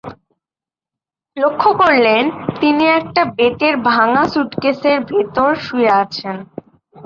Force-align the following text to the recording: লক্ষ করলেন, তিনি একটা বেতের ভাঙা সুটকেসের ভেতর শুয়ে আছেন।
লক্ষ 1.37 1.63
করলেন, 1.81 2.23
তিনি 2.59 2.83
একটা 2.99 3.21
বেতের 3.37 3.75
ভাঙা 3.89 4.23
সুটকেসের 4.33 4.97
ভেতর 5.01 5.49
শুয়ে 5.65 5.91
আছেন। 6.01 6.35